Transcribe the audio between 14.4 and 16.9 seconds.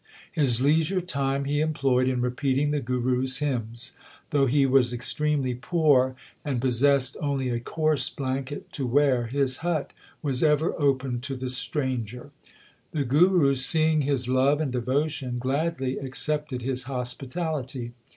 and devotion gladly accepted his